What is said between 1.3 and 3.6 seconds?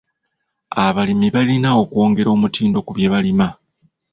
balina okwongera omutindo ku bye balima.